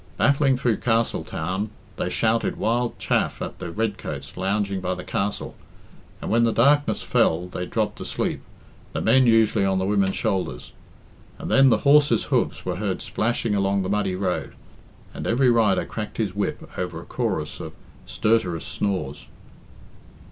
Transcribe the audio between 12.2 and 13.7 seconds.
hoofs were heard splashing